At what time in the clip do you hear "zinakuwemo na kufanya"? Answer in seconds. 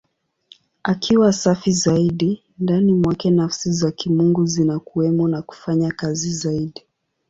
4.45-5.91